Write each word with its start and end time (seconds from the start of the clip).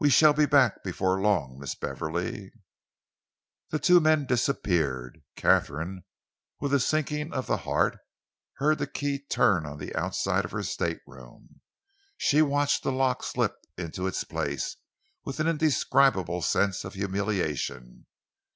We 0.00 0.10
shall 0.10 0.32
be 0.32 0.46
back 0.46 0.82
before 0.82 1.20
long, 1.20 1.56
Miss 1.56 1.76
Beverley." 1.76 2.50
The 3.70 3.78
two 3.78 4.00
men 4.00 4.26
disappeared. 4.26 5.22
Katharine, 5.36 6.02
with 6.58 6.74
a 6.74 6.80
sinking 6.80 7.32
of 7.32 7.46
the 7.46 7.58
heart, 7.58 7.98
heard 8.54 8.78
the 8.78 8.88
key 8.88 9.20
turn 9.20 9.64
on 9.64 9.78
the 9.78 9.94
outside 9.94 10.44
of 10.44 10.50
her 10.50 10.64
stateroom. 10.64 11.60
She 12.16 12.42
watched 12.42 12.82
the 12.82 12.90
lock 12.90 13.22
slip 13.22 13.54
into 13.78 14.08
its 14.08 14.24
place 14.24 14.78
with 15.24 15.38
an 15.38 15.46
indescribable 15.46 16.42
sense 16.42 16.82
of 16.82 16.94
humiliation. 16.94 18.06